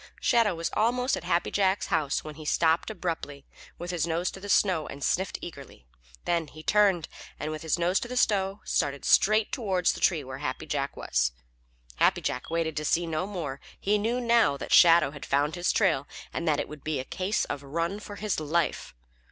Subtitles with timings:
[0.19, 3.45] Shadow was almost at Happy Jack's house when he stopped abruptly
[3.77, 5.85] with his nose to the snow and sniffed eagerly.
[6.25, 7.07] Then he turned,
[7.39, 10.97] and with his nose to the snow, started straight toward the tree where Happy Jack
[10.97, 11.33] was.
[11.97, 13.59] Happy Jack waited to see no more.
[13.79, 16.99] He knew now that Shadow had found his trail and that it was to be
[16.99, 18.95] a case of run for his life.